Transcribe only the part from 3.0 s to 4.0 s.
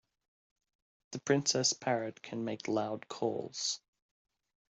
calls.